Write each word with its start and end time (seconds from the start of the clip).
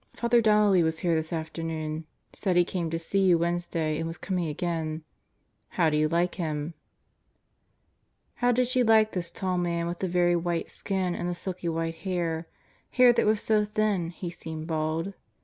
Father 0.15 0.41
Donnelly 0.41 0.81
was 0.81 1.01
here 1.01 1.13
this 1.13 1.31
afternoon. 1.31 2.05
Said 2.33 2.55
he 2.55 2.65
came 2.65 2.89
to 2.89 2.97
see 2.97 3.19
you 3.19 3.37
Wednesday 3.37 3.99
and 3.99 4.07
was 4.07 4.17
coming 4.17 4.47
again. 4.47 5.03
How 5.77 5.91
do 5.91 5.95
you 5.97 6.09
like 6.09 6.33
him? 6.41 6.73
How 8.37 8.51
did 8.51 8.65
she 8.67 8.81
like 8.81 9.11
this 9.11 9.29
tall 9.29 9.59
man 9.59 9.85
with 9.85 9.99
the 9.99 10.07
very 10.07 10.35
white 10.35 10.71
skin 10.71 11.13
and 11.13 11.29
the 11.29 11.35
silky 11.35 11.69
white 11.69 11.97
hair; 11.97 12.47
hair 12.89 13.13
that 13.13 13.27
was 13.27 13.43
so 13.43 13.63
thin 13.63 14.09
he 14.09 14.31
seemed 14.31 14.65
bald? 14.65 15.13